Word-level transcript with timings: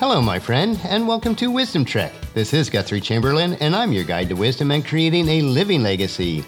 Hello, 0.00 0.22
my 0.22 0.38
friend, 0.38 0.78
and 0.84 1.08
welcome 1.08 1.34
to 1.34 1.50
Wisdom 1.50 1.84
Trek. 1.84 2.12
This 2.32 2.54
is 2.54 2.70
Guthrie 2.70 3.00
Chamberlain, 3.00 3.54
and 3.54 3.74
I'm 3.74 3.90
your 3.90 4.04
guide 4.04 4.28
to 4.28 4.36
wisdom 4.36 4.70
and 4.70 4.86
creating 4.86 5.28
a 5.28 5.42
living 5.42 5.82
legacy. 5.82 6.44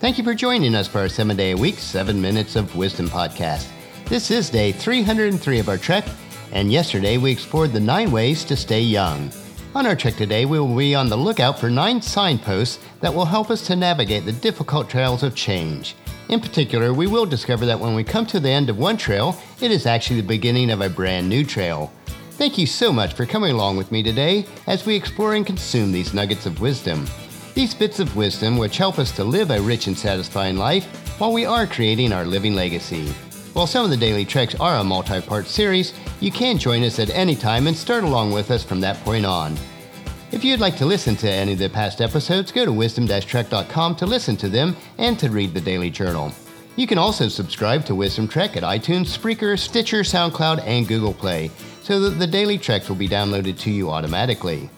Thank 0.00 0.18
you 0.18 0.24
for 0.24 0.34
joining 0.34 0.74
us 0.74 0.88
for 0.88 0.98
our 0.98 1.08
seven 1.08 1.36
day 1.36 1.52
a 1.52 1.56
week, 1.56 1.78
seven 1.78 2.20
minutes 2.20 2.56
of 2.56 2.74
wisdom 2.74 3.06
podcast. 3.08 3.68
This 4.06 4.32
is 4.32 4.50
day 4.50 4.72
303 4.72 5.60
of 5.60 5.68
our 5.68 5.78
trek, 5.78 6.04
and 6.50 6.72
yesterday 6.72 7.18
we 7.18 7.30
explored 7.30 7.72
the 7.72 7.78
nine 7.78 8.10
ways 8.10 8.42
to 8.46 8.56
stay 8.56 8.80
young. 8.80 9.30
On 9.76 9.86
our 9.86 9.94
trek 9.94 10.16
today, 10.16 10.44
we 10.44 10.58
will 10.58 10.76
be 10.76 10.96
on 10.96 11.08
the 11.08 11.16
lookout 11.16 11.60
for 11.60 11.70
nine 11.70 12.02
signposts 12.02 12.80
that 13.00 13.14
will 13.14 13.26
help 13.26 13.52
us 13.52 13.64
to 13.68 13.76
navigate 13.76 14.24
the 14.24 14.32
difficult 14.32 14.90
trails 14.90 15.22
of 15.22 15.36
change. 15.36 15.94
In 16.30 16.40
particular, 16.40 16.92
we 16.92 17.06
will 17.06 17.26
discover 17.26 17.64
that 17.64 17.78
when 17.78 17.94
we 17.94 18.02
come 18.02 18.26
to 18.26 18.40
the 18.40 18.50
end 18.50 18.68
of 18.68 18.78
one 18.78 18.96
trail, 18.96 19.40
it 19.60 19.70
is 19.70 19.86
actually 19.86 20.20
the 20.20 20.26
beginning 20.26 20.68
of 20.72 20.80
a 20.80 20.88
brand 20.88 21.28
new 21.28 21.44
trail. 21.44 21.92
Thank 22.42 22.58
you 22.58 22.66
so 22.66 22.92
much 22.92 23.14
for 23.14 23.24
coming 23.24 23.52
along 23.52 23.76
with 23.76 23.92
me 23.92 24.02
today 24.02 24.44
as 24.66 24.84
we 24.84 24.96
explore 24.96 25.34
and 25.34 25.46
consume 25.46 25.92
these 25.92 26.12
nuggets 26.12 26.44
of 26.44 26.60
wisdom. 26.60 27.06
These 27.54 27.72
bits 27.72 28.00
of 28.00 28.16
wisdom 28.16 28.56
which 28.56 28.78
help 28.78 28.98
us 28.98 29.12
to 29.12 29.22
live 29.22 29.52
a 29.52 29.60
rich 29.60 29.86
and 29.86 29.96
satisfying 29.96 30.56
life 30.56 30.84
while 31.20 31.32
we 31.32 31.46
are 31.46 31.68
creating 31.68 32.12
our 32.12 32.24
living 32.24 32.56
legacy. 32.56 33.06
While 33.52 33.68
some 33.68 33.84
of 33.84 33.92
the 33.92 33.96
daily 33.96 34.24
treks 34.24 34.56
are 34.56 34.78
a 34.78 34.82
multi 34.82 35.20
part 35.20 35.46
series, 35.46 35.94
you 36.18 36.32
can 36.32 36.58
join 36.58 36.82
us 36.82 36.98
at 36.98 37.10
any 37.10 37.36
time 37.36 37.68
and 37.68 37.76
start 37.76 38.02
along 38.02 38.32
with 38.32 38.50
us 38.50 38.64
from 38.64 38.80
that 38.80 38.96
point 39.04 39.24
on. 39.24 39.56
If 40.32 40.42
you'd 40.42 40.58
like 40.58 40.76
to 40.78 40.84
listen 40.84 41.14
to 41.18 41.30
any 41.30 41.52
of 41.52 41.60
the 41.60 41.68
past 41.68 42.00
episodes, 42.00 42.50
go 42.50 42.64
to 42.64 42.72
wisdom 42.72 43.06
trek.com 43.06 43.94
to 43.94 44.04
listen 44.04 44.36
to 44.38 44.48
them 44.48 44.76
and 44.98 45.16
to 45.20 45.30
read 45.30 45.54
the 45.54 45.60
daily 45.60 45.90
journal. 45.90 46.32
You 46.74 46.88
can 46.88 46.98
also 46.98 47.28
subscribe 47.28 47.84
to 47.84 47.94
Wisdom 47.94 48.26
Trek 48.26 48.56
at 48.56 48.62
iTunes, 48.62 49.16
Spreaker, 49.16 49.58
Stitcher, 49.58 50.00
SoundCloud, 50.00 50.66
and 50.66 50.88
Google 50.88 51.12
Play 51.12 51.50
so 51.82 52.00
that 52.00 52.18
the 52.18 52.26
daily 52.26 52.58
treks 52.58 52.88
will 52.88 52.96
be 52.96 53.08
downloaded 53.08 53.58
to 53.58 53.70
you 53.70 53.90
automatically. 53.90 54.70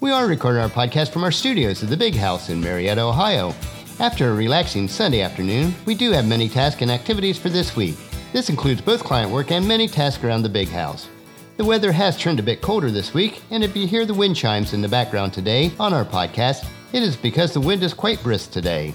We 0.00 0.12
are 0.12 0.26
recording 0.26 0.62
our 0.62 0.68
podcast 0.68 1.10
from 1.10 1.24
our 1.24 1.32
studios 1.32 1.82
at 1.82 1.90
the 1.90 1.96
Big 1.96 2.14
House 2.14 2.50
in 2.50 2.60
Marietta, 2.60 3.02
Ohio. 3.02 3.52
After 3.98 4.30
a 4.30 4.34
relaxing 4.34 4.86
Sunday 4.86 5.22
afternoon, 5.22 5.74
we 5.84 5.96
do 5.96 6.12
have 6.12 6.28
many 6.28 6.48
tasks 6.48 6.82
and 6.82 6.90
activities 6.90 7.36
for 7.36 7.48
this 7.48 7.74
week. 7.74 7.96
This 8.32 8.48
includes 8.48 8.80
both 8.80 9.02
client 9.02 9.32
work 9.32 9.50
and 9.50 9.66
many 9.66 9.88
tasks 9.88 10.22
around 10.22 10.42
the 10.42 10.48
Big 10.48 10.68
House. 10.68 11.08
The 11.56 11.64
weather 11.64 11.90
has 11.90 12.16
turned 12.16 12.38
a 12.38 12.44
bit 12.44 12.62
colder 12.62 12.92
this 12.92 13.12
week, 13.12 13.42
and 13.50 13.64
if 13.64 13.76
you 13.76 13.88
hear 13.88 14.06
the 14.06 14.14
wind 14.14 14.36
chimes 14.36 14.72
in 14.74 14.80
the 14.80 14.88
background 14.88 15.32
today 15.32 15.72
on 15.80 15.92
our 15.92 16.04
podcast, 16.04 16.64
it 16.92 17.02
is 17.02 17.16
because 17.16 17.52
the 17.52 17.60
wind 17.60 17.82
is 17.82 17.92
quite 17.92 18.22
brisk 18.22 18.52
today. 18.52 18.94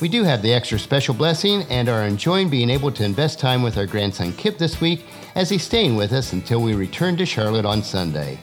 We 0.00 0.08
do 0.08 0.22
have 0.22 0.42
the 0.42 0.52
extra 0.52 0.78
special 0.78 1.12
blessing 1.12 1.62
and 1.70 1.88
are 1.88 2.04
enjoying 2.04 2.48
being 2.48 2.70
able 2.70 2.92
to 2.92 3.04
invest 3.04 3.40
time 3.40 3.64
with 3.64 3.76
our 3.76 3.86
grandson 3.86 4.32
Kip 4.32 4.56
this 4.56 4.80
week 4.80 5.04
as 5.34 5.50
he's 5.50 5.64
staying 5.64 5.96
with 5.96 6.12
us 6.12 6.32
until 6.32 6.62
we 6.62 6.74
return 6.74 7.16
to 7.16 7.26
Charlotte 7.26 7.66
on 7.66 7.82
Sunday. 7.82 8.38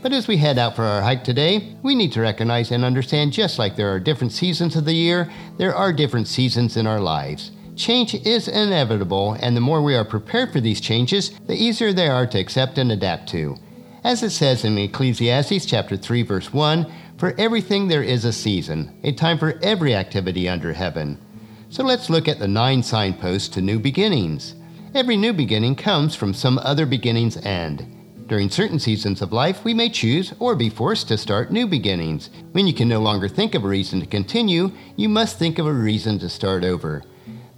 But 0.00 0.14
as 0.14 0.26
we 0.26 0.38
head 0.38 0.56
out 0.56 0.74
for 0.74 0.84
our 0.84 1.02
hike 1.02 1.22
today, 1.22 1.76
we 1.82 1.94
need 1.94 2.12
to 2.12 2.22
recognize 2.22 2.70
and 2.70 2.82
understand 2.82 3.34
just 3.34 3.58
like 3.58 3.76
there 3.76 3.92
are 3.92 4.00
different 4.00 4.32
seasons 4.32 4.74
of 4.74 4.86
the 4.86 4.94
year, 4.94 5.30
there 5.58 5.74
are 5.74 5.92
different 5.92 6.28
seasons 6.28 6.78
in 6.78 6.86
our 6.86 7.00
lives. 7.00 7.50
Change 7.76 8.14
is 8.14 8.48
inevitable, 8.48 9.36
and 9.40 9.54
the 9.54 9.60
more 9.60 9.82
we 9.82 9.94
are 9.94 10.04
prepared 10.04 10.50
for 10.50 10.62
these 10.62 10.80
changes, 10.80 11.38
the 11.46 11.54
easier 11.54 11.92
they 11.92 12.08
are 12.08 12.26
to 12.26 12.38
accept 12.38 12.78
and 12.78 12.90
adapt 12.90 13.28
to. 13.28 13.54
As 14.02 14.22
it 14.22 14.30
says 14.30 14.64
in 14.64 14.78
Ecclesiastes 14.78 15.66
chapter 15.66 15.98
3 15.98 16.22
verse 16.22 16.54
1, 16.54 16.90
for 17.20 17.34
everything 17.36 17.86
there 17.86 18.02
is 18.02 18.24
a 18.24 18.32
season, 18.32 18.98
a 19.04 19.12
time 19.12 19.36
for 19.36 19.58
every 19.62 19.94
activity 19.94 20.48
under 20.48 20.72
heaven. 20.72 21.20
So 21.68 21.84
let's 21.84 22.08
look 22.08 22.26
at 22.26 22.38
the 22.38 22.48
nine 22.48 22.82
signposts 22.82 23.50
to 23.50 23.60
new 23.60 23.78
beginnings. 23.78 24.54
Every 24.94 25.18
new 25.18 25.34
beginning 25.34 25.76
comes 25.76 26.16
from 26.16 26.32
some 26.32 26.58
other 26.60 26.86
beginning's 26.86 27.36
end. 27.36 27.86
During 28.26 28.48
certain 28.48 28.78
seasons 28.78 29.20
of 29.20 29.34
life, 29.34 29.64
we 29.64 29.74
may 29.74 29.90
choose 29.90 30.32
or 30.38 30.56
be 30.56 30.70
forced 30.70 31.08
to 31.08 31.18
start 31.18 31.52
new 31.52 31.66
beginnings. 31.66 32.30
When 32.52 32.66
you 32.66 32.72
can 32.72 32.88
no 32.88 33.00
longer 33.00 33.28
think 33.28 33.54
of 33.54 33.64
a 33.64 33.68
reason 33.68 34.00
to 34.00 34.06
continue, 34.06 34.70
you 34.96 35.10
must 35.10 35.38
think 35.38 35.58
of 35.58 35.66
a 35.66 35.72
reason 35.74 36.18
to 36.20 36.28
start 36.30 36.64
over. 36.64 37.02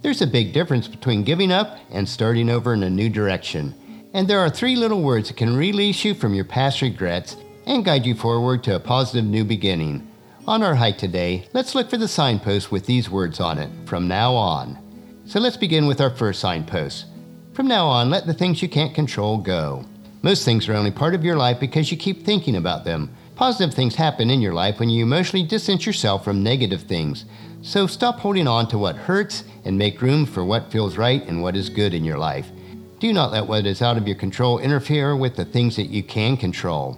There's 0.01 0.21
a 0.21 0.27
big 0.27 0.51
difference 0.51 0.89
between 0.89 1.23
giving 1.23 1.53
up 1.53 1.77
and 1.89 2.09
starting 2.09 2.49
over 2.49 2.73
in 2.73 2.83
a 2.83 2.89
new 2.89 3.07
direction. 3.07 3.75
And 4.13 4.27
there 4.27 4.41
are 4.41 4.49
three 4.49 4.75
little 4.75 5.01
words 5.01 5.29
that 5.29 5.37
can 5.37 5.55
release 5.55 6.03
you 6.03 6.15
from 6.15 6.33
your 6.33 6.43
past 6.43 6.81
regrets 6.81 7.37
and 7.65 7.85
guide 7.85 8.05
you 8.05 8.15
forward 8.15 8.63
to 8.63 8.75
a 8.75 8.79
positive 8.79 9.25
new 9.25 9.43
beginning. 9.43 10.07
On 10.47 10.61
our 10.61 10.75
hike 10.75 10.97
today, 10.97 11.47
let's 11.53 11.73
look 11.73 11.89
for 11.89 11.97
the 11.97 12.07
signpost 12.07 12.71
with 12.71 12.85
these 12.85 13.09
words 13.09 13.39
on 13.39 13.57
it 13.57 13.69
from 13.85 14.07
now 14.07 14.33
on. 14.33 14.77
So 15.25 15.39
let's 15.39 15.57
begin 15.57 15.87
with 15.87 16.01
our 16.01 16.09
first 16.09 16.41
signpost. 16.41 17.05
From 17.53 17.67
now 17.67 17.87
on, 17.87 18.09
let 18.09 18.25
the 18.25 18.33
things 18.33 18.61
you 18.61 18.67
can't 18.67 18.93
control 18.93 19.37
go. 19.37 19.85
Most 20.21 20.43
things 20.43 20.67
are 20.67 20.73
only 20.73 20.91
part 20.91 21.15
of 21.15 21.23
your 21.23 21.37
life 21.37 21.59
because 21.59 21.91
you 21.91 21.97
keep 21.97 22.25
thinking 22.25 22.55
about 22.55 22.83
them. 22.83 23.09
Positive 23.35 23.73
things 23.73 23.95
happen 23.95 24.29
in 24.29 24.41
your 24.41 24.53
life 24.53 24.79
when 24.79 24.89
you 24.89 25.03
emotionally 25.03 25.45
distance 25.45 25.85
yourself 25.85 26.23
from 26.23 26.43
negative 26.43 26.83
things. 26.83 27.25
So 27.61 27.87
stop 27.87 28.19
holding 28.19 28.47
on 28.47 28.67
to 28.67 28.77
what 28.77 28.95
hurts 28.95 29.43
and 29.63 29.77
make 29.77 30.01
room 30.01 30.25
for 30.25 30.43
what 30.43 30.71
feels 30.71 30.97
right 30.97 31.25
and 31.25 31.41
what 31.41 31.55
is 31.55 31.69
good 31.69 31.93
in 31.93 32.03
your 32.03 32.17
life. 32.17 32.51
Do 32.99 33.11
not 33.13 33.31
let 33.31 33.47
what 33.47 33.65
is 33.65 33.81
out 33.81 33.97
of 33.97 34.07
your 34.07 34.17
control 34.17 34.59
interfere 34.59 35.15
with 35.15 35.35
the 35.35 35.45
things 35.45 35.75
that 35.77 35.89
you 35.89 36.03
can 36.03 36.37
control. 36.37 36.97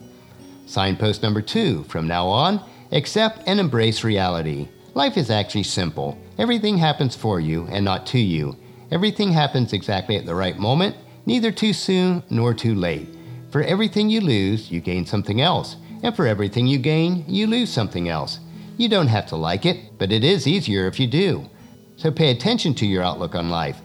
Signpost 0.65 1.21
number 1.21 1.41
two 1.41 1.83
from 1.85 2.07
now 2.07 2.27
on, 2.27 2.63
accept 2.91 3.41
and 3.47 3.59
embrace 3.59 4.03
reality. 4.03 4.67
Life 4.93 5.17
is 5.17 5.29
actually 5.29 5.63
simple. 5.63 6.17
Everything 6.37 6.77
happens 6.77 7.15
for 7.15 7.39
you 7.39 7.67
and 7.69 7.83
not 7.83 8.05
to 8.07 8.19
you. 8.19 8.55
Everything 8.91 9.31
happens 9.31 9.73
exactly 9.73 10.15
at 10.15 10.25
the 10.25 10.35
right 10.35 10.57
moment, 10.57 10.95
neither 11.25 11.51
too 11.51 11.73
soon 11.73 12.23
nor 12.29 12.53
too 12.53 12.75
late. 12.75 13.07
For 13.51 13.61
everything 13.61 14.09
you 14.09 14.21
lose, 14.21 14.71
you 14.71 14.81
gain 14.81 15.05
something 15.05 15.41
else. 15.41 15.77
And 16.03 16.15
for 16.15 16.27
everything 16.27 16.67
you 16.67 16.77
gain, 16.77 17.25
you 17.27 17.47
lose 17.47 17.71
something 17.71 18.09
else. 18.09 18.39
You 18.77 18.89
don't 18.89 19.07
have 19.07 19.25
to 19.27 19.35
like 19.35 19.65
it, 19.65 19.97
but 19.97 20.11
it 20.11 20.23
is 20.23 20.47
easier 20.47 20.87
if 20.87 20.99
you 20.99 21.07
do. 21.07 21.49
So 21.95 22.11
pay 22.11 22.31
attention 22.31 22.75
to 22.75 22.85
your 22.85 23.03
outlook 23.03 23.35
on 23.35 23.49
life. 23.49 23.77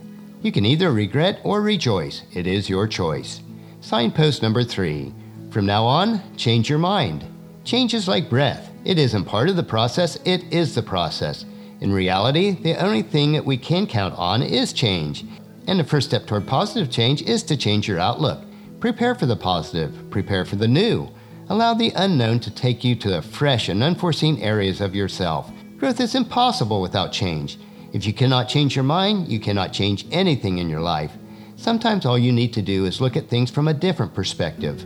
You 0.42 0.52
can 0.52 0.66
either 0.66 0.90
regret 0.90 1.40
or 1.44 1.62
rejoice. 1.62 2.22
It 2.32 2.46
is 2.46 2.68
your 2.68 2.88
choice. 2.88 3.40
Signpost 3.80 4.42
number 4.42 4.64
three 4.64 5.14
from 5.50 5.66
now 5.66 5.84
on, 5.84 6.22
change 6.36 6.70
your 6.70 6.78
mind. 6.78 7.24
Change 7.64 7.92
is 7.92 8.06
like 8.06 8.30
breath. 8.30 8.70
It 8.84 8.98
isn't 8.98 9.24
part 9.24 9.48
of 9.48 9.56
the 9.56 9.62
process, 9.62 10.16
it 10.24 10.44
is 10.52 10.74
the 10.74 10.82
process. 10.82 11.44
In 11.80 11.92
reality, 11.92 12.52
the 12.52 12.76
only 12.76 13.02
thing 13.02 13.32
that 13.32 13.44
we 13.44 13.56
can 13.56 13.86
count 13.86 14.14
on 14.16 14.42
is 14.42 14.72
change. 14.72 15.24
And 15.66 15.80
the 15.80 15.84
first 15.84 16.08
step 16.08 16.26
toward 16.26 16.46
positive 16.46 16.90
change 16.90 17.22
is 17.22 17.42
to 17.44 17.56
change 17.56 17.88
your 17.88 17.98
outlook. 17.98 18.44
Prepare 18.78 19.14
for 19.14 19.26
the 19.26 19.36
positive, 19.36 20.10
prepare 20.10 20.44
for 20.44 20.56
the 20.56 20.68
new. 20.68 21.08
Allow 21.48 21.74
the 21.74 21.92
unknown 21.96 22.38
to 22.40 22.50
take 22.50 22.84
you 22.84 22.94
to 22.96 23.10
the 23.10 23.22
fresh 23.22 23.68
and 23.68 23.82
unforeseen 23.82 24.38
areas 24.38 24.80
of 24.80 24.94
yourself. 24.94 25.50
Growth 25.78 26.00
is 26.00 26.14
impossible 26.14 26.80
without 26.80 27.12
change. 27.12 27.58
If 27.92 28.06
you 28.06 28.12
cannot 28.12 28.48
change 28.48 28.76
your 28.76 28.84
mind, 28.84 29.28
you 29.28 29.40
cannot 29.40 29.72
change 29.72 30.06
anything 30.12 30.58
in 30.58 30.68
your 30.68 30.80
life. 30.80 31.12
Sometimes 31.56 32.06
all 32.06 32.18
you 32.18 32.32
need 32.32 32.52
to 32.54 32.62
do 32.62 32.84
is 32.84 33.00
look 33.00 33.16
at 33.16 33.28
things 33.28 33.50
from 33.50 33.68
a 33.68 33.74
different 33.74 34.14
perspective. 34.14 34.84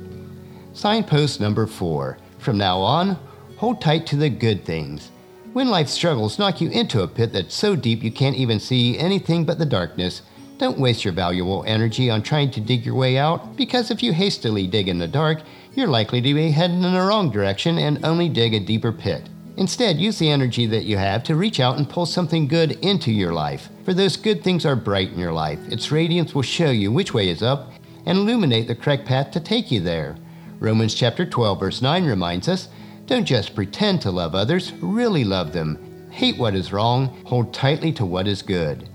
Signpost 0.75 1.41
number 1.41 1.69
four. 1.69 2.19
From 2.39 2.59
now 2.59 2.79
on, 2.79 3.17
hold 3.57 3.81
tight 3.81 4.07
to 4.09 4.17
the 4.17 4.29
good 4.29 4.65
things. 4.65 5.13
When 5.53 5.69
life 5.69 5.89
struggles 5.89 6.37
knock 6.37 6.61
you 6.61 6.69
into 6.69 7.03
a 7.03 7.09
pit 7.09 7.33
that's 7.33 7.55
so 7.55 7.77
deep 7.77 8.03
you 8.03 8.11
can't 8.11 8.35
even 8.35 8.59
see 8.59 8.99
anything 8.99 9.45
but 9.45 9.61
the 9.61 9.67
darkness, 9.67 10.23
don't 10.59 10.81
waste 10.81 11.05
your 11.05 11.15
valuable 11.15 11.63
energy 11.65 12.11
on 12.11 12.23
trying 12.23 12.51
to 12.51 12.61
dig 12.61 12.85
your 12.85 12.97
way 12.97 13.17
out, 13.17 13.57
because 13.57 13.93
if 13.93 14.03
you 14.03 14.13
hastily 14.13 14.67
dig 14.67 14.89
in 14.89 14.99
the 14.99 15.07
dark, 15.07 15.43
you're 15.75 15.87
likely 15.87 16.21
to 16.21 16.35
be 16.35 16.51
heading 16.51 16.83
in 16.83 16.93
the 16.93 17.01
wrong 17.01 17.31
direction 17.31 17.79
and 17.79 18.05
only 18.05 18.29
dig 18.29 18.53
a 18.53 18.59
deeper 18.59 18.93
pit. 18.93 19.29
Instead, 19.57 19.99
use 19.99 20.19
the 20.19 20.31
energy 20.31 20.67
that 20.67 20.85
you 20.85 20.97
have 20.97 21.23
to 21.23 21.37
reach 21.37 21.61
out 21.61 21.77
and 21.77 21.89
pull 21.89 22.05
something 22.05 22.49
good 22.49 22.73
into 22.85 23.13
your 23.13 23.33
life. 23.33 23.69
For 23.85 23.95
those 23.95 24.17
good 24.17 24.43
things 24.43 24.67
are 24.67 24.75
bright 24.75 25.13
in 25.13 25.21
your 25.21 25.33
life. 25.33 25.61
Its 25.71 25.93
radiance 25.93 26.35
will 26.35 26.43
show 26.43 26.71
you 26.71 26.91
which 26.91 27.15
way 27.15 27.29
is 27.29 27.45
up 27.45 27.71
and 28.07 28.19
illuminate 28.19 28.67
the 28.67 28.75
correct 28.75 29.07
path 29.07 29.31
to 29.31 29.41
take 29.41 29.71
you 29.71 29.79
there. 29.79 30.17
Romans 30.65 30.95
chapter 30.95 31.27
12 31.27 31.61
verse 31.61 31.83
9 31.83 32.07
reminds 32.07 32.49
us, 32.49 32.69
don't 33.05 33.27
just 33.27 33.55
pretend 33.55 34.01
to 34.01 34.11
love 34.11 34.35
others, 34.35 34.73
really 34.81 35.23
love 35.23 35.53
them. 35.53 36.09
Hate 36.11 36.39
what 36.39 36.55
is 36.55 36.73
wrong, 36.73 37.09
hold 37.27 37.53
tightly 37.53 37.93
to 37.93 38.07
what 38.07 38.27
is 38.27 38.41
good. 38.41 38.89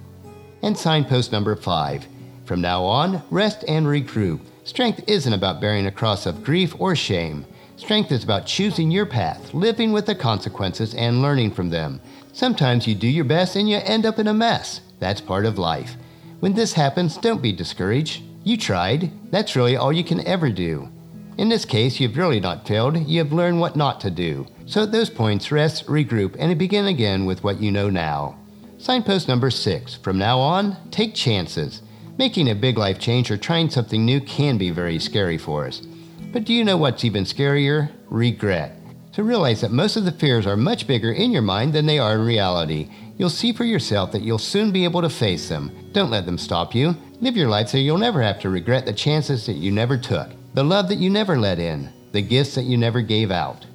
And 0.63 0.75
signpost 0.75 1.31
number 1.31 1.55
5. 1.55 2.07
From 2.45 2.59
now 2.59 2.83
on, 2.83 3.21
rest 3.29 3.63
and 3.67 3.85
regroup. 3.85 4.39
Strength 4.63 5.03
isn't 5.05 5.31
about 5.31 5.61
bearing 5.61 5.85
a 5.85 5.91
cross 5.91 6.25
of 6.25 6.43
grief 6.43 6.73
or 6.79 6.95
shame. 6.95 7.45
Strength 7.75 8.11
is 8.13 8.23
about 8.23 8.47
choosing 8.47 8.89
your 8.89 9.05
path, 9.05 9.53
living 9.53 9.91
with 9.91 10.07
the 10.07 10.15
consequences, 10.15 10.95
and 10.95 11.21
learning 11.21 11.51
from 11.51 11.69
them. 11.69 12.01
Sometimes 12.33 12.87
you 12.87 12.95
do 12.95 13.07
your 13.07 13.25
best 13.25 13.55
and 13.55 13.69
you 13.69 13.77
end 13.77 14.07
up 14.07 14.17
in 14.17 14.25
a 14.25 14.33
mess. 14.33 14.81
That's 14.97 15.21
part 15.21 15.45
of 15.45 15.59
life. 15.59 15.97
When 16.39 16.53
this 16.53 16.73
happens, 16.73 17.15
don't 17.15 17.43
be 17.43 17.51
discouraged. 17.51 18.23
You 18.43 18.57
tried. 18.57 19.11
That's 19.29 19.55
really 19.55 19.75
all 19.75 19.93
you 19.93 20.03
can 20.03 20.25
ever 20.25 20.49
do. 20.49 20.89
In 21.39 21.47
this 21.47 21.63
case, 21.63 22.01
you've 22.01 22.17
really 22.17 22.41
not 22.41 22.67
failed, 22.67 23.07
you 23.07 23.19
have 23.19 23.31
learned 23.31 23.61
what 23.61 23.77
not 23.77 24.01
to 24.01 24.11
do. 24.11 24.45
So 24.65 24.83
at 24.83 24.91
those 24.91 25.09
points, 25.09 25.53
rest, 25.53 25.85
regroup, 25.85 26.35
and 26.37 26.59
begin 26.59 26.85
again 26.85 27.25
with 27.25 27.45
what 27.45 27.61
you 27.61 27.71
know 27.71 27.89
now. 27.89 28.37
Signpost 28.77 29.29
number 29.29 29.49
six 29.49 29.95
from 29.95 30.17
now 30.17 30.37
on, 30.37 30.75
take 30.91 31.15
chances. 31.15 31.81
Making 32.17 32.49
a 32.49 32.55
big 32.55 32.77
life 32.77 32.99
change 32.99 33.31
or 33.31 33.37
trying 33.37 33.69
something 33.69 34.03
new 34.03 34.19
can 34.19 34.57
be 34.57 34.69
very 34.69 34.99
scary 34.99 35.37
for 35.37 35.65
us. 35.65 35.81
But 36.33 36.43
do 36.43 36.53
you 36.53 36.65
know 36.65 36.75
what's 36.75 37.05
even 37.05 37.23
scarier? 37.23 37.89
Regret. 38.09 38.75
To 39.13 39.23
realize 39.23 39.61
that 39.61 39.71
most 39.71 39.95
of 39.95 40.03
the 40.03 40.11
fears 40.11 40.45
are 40.45 40.57
much 40.57 40.87
bigger 40.87 41.13
in 41.13 41.31
your 41.31 41.41
mind 41.41 41.71
than 41.71 41.85
they 41.85 41.99
are 41.99 42.15
in 42.15 42.25
reality. 42.25 42.89
You'll 43.17 43.29
see 43.29 43.53
for 43.53 43.63
yourself 43.63 44.11
that 44.11 44.23
you'll 44.23 44.39
soon 44.39 44.73
be 44.73 44.83
able 44.83 45.03
to 45.03 45.09
face 45.09 45.47
them. 45.47 45.71
Don't 45.93 46.11
let 46.11 46.25
them 46.25 46.37
stop 46.37 46.75
you. 46.75 46.97
Live 47.21 47.37
your 47.37 47.47
life 47.47 47.69
so 47.69 47.77
you'll 47.77 47.97
never 47.97 48.21
have 48.21 48.41
to 48.41 48.49
regret 48.49 48.85
the 48.85 48.91
chances 48.91 49.45
that 49.45 49.55
you 49.55 49.71
never 49.71 49.97
took, 49.97 50.31
the 50.53 50.63
love 50.63 50.87
that 50.89 50.97
you 50.97 51.09
never 51.09 51.37
let 51.37 51.59
in, 51.59 51.91
the 52.11 52.21
gifts 52.21 52.55
that 52.55 52.63
you 52.63 52.77
never 52.77 53.01
gave 53.01 53.31
out. 53.31 53.65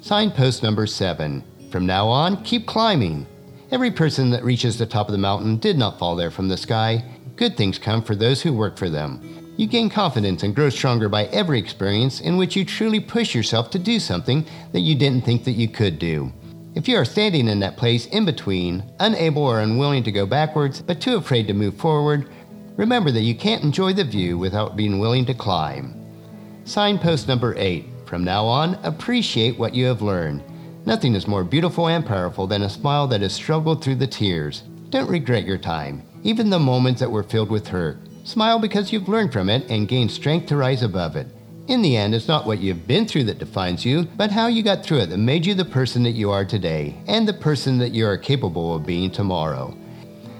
Signpost 0.00 0.62
number 0.62 0.86
seven. 0.86 1.44
From 1.70 1.84
now 1.84 2.08
on, 2.08 2.42
keep 2.42 2.66
climbing. 2.66 3.26
Every 3.70 3.90
person 3.90 4.30
that 4.30 4.44
reaches 4.44 4.78
the 4.78 4.86
top 4.86 5.08
of 5.08 5.12
the 5.12 5.18
mountain 5.18 5.58
did 5.58 5.76
not 5.76 5.98
fall 5.98 6.16
there 6.16 6.30
from 6.30 6.48
the 6.48 6.56
sky. 6.56 7.04
Good 7.34 7.56
things 7.56 7.78
come 7.78 8.02
for 8.02 8.14
those 8.14 8.40
who 8.40 8.54
work 8.54 8.78
for 8.78 8.88
them. 8.88 9.54
You 9.58 9.66
gain 9.66 9.90
confidence 9.90 10.42
and 10.42 10.54
grow 10.54 10.70
stronger 10.70 11.08
by 11.08 11.24
every 11.26 11.58
experience 11.58 12.20
in 12.20 12.36
which 12.36 12.56
you 12.56 12.64
truly 12.64 13.00
push 13.00 13.34
yourself 13.34 13.70
to 13.70 13.78
do 13.78 13.98
something 13.98 14.46
that 14.72 14.80
you 14.80 14.94
didn't 14.94 15.24
think 15.24 15.44
that 15.44 15.52
you 15.52 15.68
could 15.68 15.98
do. 15.98 16.32
If 16.74 16.88
you 16.88 16.96
are 16.96 17.04
standing 17.04 17.48
in 17.48 17.60
that 17.60 17.76
place 17.76 18.06
in 18.06 18.24
between, 18.24 18.84
unable 19.00 19.42
or 19.42 19.60
unwilling 19.60 20.04
to 20.04 20.12
go 20.12 20.26
backwards, 20.26 20.80
but 20.82 21.00
too 21.00 21.16
afraid 21.16 21.48
to 21.48 21.54
move 21.54 21.76
forward, 21.76 22.28
remember 22.76 23.10
that 23.10 23.22
you 23.22 23.34
can't 23.34 23.64
enjoy 23.64 23.94
the 23.94 24.04
view 24.04 24.38
without 24.38 24.76
being 24.76 24.98
willing 24.98 25.24
to 25.26 25.34
climb. 25.34 26.05
Signpost 26.66 27.28
number 27.28 27.54
eight. 27.56 27.86
From 28.06 28.24
now 28.24 28.44
on, 28.44 28.74
appreciate 28.82 29.56
what 29.56 29.72
you 29.72 29.86
have 29.86 30.02
learned. 30.02 30.42
Nothing 30.84 31.14
is 31.14 31.28
more 31.28 31.44
beautiful 31.44 31.86
and 31.86 32.04
powerful 32.04 32.48
than 32.48 32.62
a 32.62 32.68
smile 32.68 33.06
that 33.06 33.20
has 33.20 33.32
struggled 33.32 33.82
through 33.84 33.94
the 33.94 34.06
tears. 34.08 34.64
Don't 34.90 35.08
regret 35.08 35.44
your 35.44 35.58
time, 35.58 36.02
even 36.24 36.50
the 36.50 36.58
moments 36.58 36.98
that 36.98 37.10
were 37.10 37.22
filled 37.22 37.50
with 37.50 37.68
hurt. 37.68 37.98
Smile 38.24 38.58
because 38.58 38.92
you've 38.92 39.08
learned 39.08 39.32
from 39.32 39.48
it 39.48 39.70
and 39.70 39.86
gained 39.86 40.10
strength 40.10 40.46
to 40.46 40.56
rise 40.56 40.82
above 40.82 41.14
it. 41.14 41.28
In 41.68 41.82
the 41.82 41.96
end, 41.96 42.16
it's 42.16 42.26
not 42.26 42.46
what 42.46 42.58
you've 42.58 42.88
been 42.88 43.06
through 43.06 43.24
that 43.24 43.38
defines 43.38 43.84
you, 43.84 44.02
but 44.16 44.32
how 44.32 44.48
you 44.48 44.64
got 44.64 44.84
through 44.84 44.98
it 44.98 45.10
that 45.10 45.18
made 45.18 45.46
you 45.46 45.54
the 45.54 45.64
person 45.64 46.02
that 46.02 46.12
you 46.12 46.32
are 46.32 46.44
today 46.44 46.96
and 47.06 47.28
the 47.28 47.32
person 47.32 47.78
that 47.78 47.92
you 47.92 48.04
are 48.08 48.18
capable 48.18 48.74
of 48.74 48.84
being 48.84 49.12
tomorrow. 49.12 49.72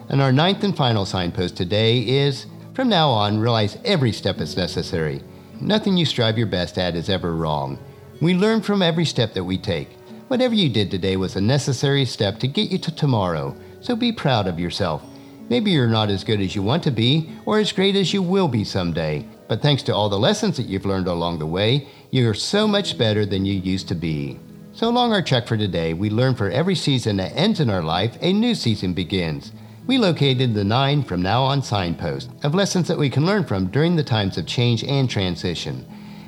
And 0.09 0.21
our 0.21 0.33
ninth 0.33 0.65
and 0.65 0.77
final 0.77 1.07
signpost 1.07 1.57
today 1.57 2.01
is 2.01 2.47
from 2.75 2.89
now 2.89 3.11
on, 3.11 3.39
realize 3.39 3.79
every 3.85 4.11
step 4.11 4.41
is 4.41 4.57
necessary. 4.57 5.23
Nothing 5.61 5.97
you 5.97 6.05
strive 6.05 6.39
your 6.39 6.47
best 6.47 6.79
at 6.79 6.97
is 6.97 7.09
ever 7.09 7.35
wrong. 7.35 7.79
We 8.21 8.35
learn 8.35 8.63
from 8.63 8.83
every 8.83 9.05
step 9.05 9.35
that 9.35 9.45
we 9.45 9.59
take. 9.59 9.91
Whatever 10.29 10.55
you 10.55 10.69
did 10.69 10.91
today 10.91 11.17
was 11.17 11.37
a 11.37 11.41
necessary 11.41 12.05
step 12.05 12.39
to 12.41 12.49
get 12.49 12.71
you 12.71 12.79
to 12.79 12.95
tomorrow, 12.95 13.57
so 13.81 13.95
be 13.95 14.13
proud 14.13 14.47
of 14.47 14.59
yourself 14.59 15.03
Maybe 15.49 15.71
you're 15.71 15.87
not 15.87 16.11
as 16.11 16.25
good 16.25 16.41
as 16.41 16.57
you 16.57 16.63
want 16.63 16.83
to 16.85 16.91
be 16.91 17.31
or 17.45 17.59
as 17.59 17.71
great 17.71 17.95
as 17.95 18.13
you 18.13 18.21
will 18.21 18.49
be 18.49 18.65
someday, 18.65 19.27
but 19.47 19.63
thanks 19.63 19.83
to 19.85 19.95
all 19.95 20.09
the 20.09 20.19
lessons 20.19 20.57
that 20.57 20.67
you've 20.67 20.87
learned 20.87 21.07
along 21.07 21.39
the 21.39 21.47
way, 21.47 21.87
you're 22.11 22.35
so 22.35 22.67
much 22.67 22.99
better 22.99 23.25
than 23.25 23.47
you 23.47 23.55
used 23.55 23.87
to 23.89 23.95
be. 23.95 24.41
So 24.73 24.91
long 24.91 25.13
our 25.13 25.23
check 25.23 25.47
for 25.47 25.57
today, 25.57 25.95
we 25.95 26.11
learn 26.11 26.35
for 26.35 26.51
every 26.51 26.75
season 26.75 27.17
that 27.19 27.33
ends 27.37 27.61
in 27.61 27.71
our 27.71 27.83
life, 27.83 28.19
a 28.21 28.33
new 28.33 28.55
season 28.55 28.93
begins. 28.93 29.53
We 29.87 29.99
located 29.99 30.53
the 30.53 30.65
nine 30.65 31.05
from 31.05 31.23
now 31.23 31.45
on 31.45 31.63
signposts 31.63 32.29
of 32.43 32.57
lessons 32.57 32.89
that 32.89 32.99
we 32.99 33.09
can 33.09 33.25
learn 33.25 33.45
from 33.45 33.69
during 33.69 33.95
the 33.95 34.03
times 34.03 34.37
of 34.37 34.45
change 34.45 34.83
and 34.83 35.09
transition. 35.09 35.87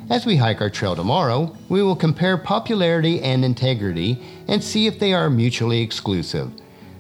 As 0.08 0.24
we 0.24 0.36
hike 0.36 0.60
our 0.60 0.70
trail 0.70 0.94
tomorrow, 0.94 1.56
we 1.68 1.82
will 1.82 1.96
compare 1.96 2.38
popularity 2.38 3.20
and 3.20 3.44
integrity 3.44 4.22
and 4.46 4.62
see 4.62 4.86
if 4.86 5.00
they 5.00 5.12
are 5.12 5.28
mutually 5.28 5.80
exclusive. 5.80 6.52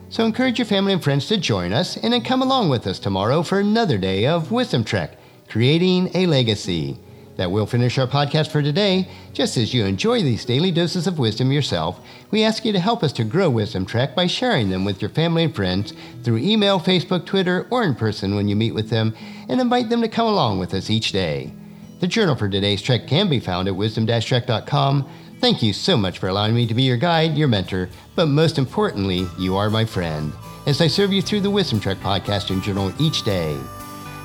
So 0.08 0.24
encourage 0.24 0.58
your 0.58 0.66
family 0.66 0.92
and 0.92 1.02
friends 1.02 1.28
to 1.28 1.36
join 1.36 1.72
us 1.72 1.96
and 1.96 2.12
then 2.12 2.22
come 2.22 2.42
along 2.42 2.70
with 2.70 2.88
us 2.88 2.98
tomorrow 2.98 3.44
for 3.44 3.60
another 3.60 3.96
day 3.96 4.26
of 4.26 4.50
Wisdom 4.50 4.82
Trek, 4.82 5.16
creating 5.48 6.10
a 6.12 6.26
legacy. 6.26 6.98
That 7.38 7.52
will 7.52 7.66
finish 7.66 7.96
our 7.98 8.06
podcast 8.08 8.50
for 8.50 8.62
today. 8.62 9.08
Just 9.32 9.56
as 9.56 9.72
you 9.72 9.84
enjoy 9.84 10.22
these 10.22 10.44
daily 10.44 10.72
doses 10.72 11.06
of 11.06 11.20
wisdom 11.20 11.52
yourself, 11.52 12.00
we 12.32 12.42
ask 12.42 12.64
you 12.64 12.72
to 12.72 12.80
help 12.80 13.04
us 13.04 13.12
to 13.12 13.22
grow 13.22 13.48
Wisdom 13.48 13.86
Trek 13.86 14.16
by 14.16 14.26
sharing 14.26 14.70
them 14.70 14.84
with 14.84 15.00
your 15.00 15.08
family 15.08 15.44
and 15.44 15.54
friends 15.54 15.94
through 16.24 16.38
email, 16.38 16.80
Facebook, 16.80 17.26
Twitter, 17.26 17.68
or 17.70 17.84
in 17.84 17.94
person 17.94 18.34
when 18.34 18.48
you 18.48 18.56
meet 18.56 18.74
with 18.74 18.90
them, 18.90 19.14
and 19.48 19.60
invite 19.60 19.88
them 19.88 20.02
to 20.02 20.08
come 20.08 20.26
along 20.26 20.58
with 20.58 20.74
us 20.74 20.90
each 20.90 21.12
day. 21.12 21.52
The 22.00 22.08
journal 22.08 22.34
for 22.34 22.48
today's 22.48 22.82
trek 22.82 23.06
can 23.06 23.28
be 23.28 23.38
found 23.38 23.68
at 23.68 23.76
wisdom-trek.com. 23.76 25.08
Thank 25.40 25.62
you 25.62 25.72
so 25.72 25.96
much 25.96 26.18
for 26.18 26.26
allowing 26.26 26.56
me 26.56 26.66
to 26.66 26.74
be 26.74 26.82
your 26.82 26.96
guide, 26.96 27.38
your 27.38 27.46
mentor, 27.46 27.88
but 28.16 28.26
most 28.26 28.58
importantly, 28.58 29.28
you 29.38 29.56
are 29.56 29.70
my 29.70 29.84
friend, 29.84 30.32
as 30.66 30.80
I 30.80 30.88
serve 30.88 31.12
you 31.12 31.22
through 31.22 31.42
the 31.42 31.50
Wisdom 31.50 31.78
Trek 31.78 31.98
podcast 31.98 32.50
and 32.50 32.64
journal 32.64 32.92
each 33.00 33.22
day. 33.22 33.56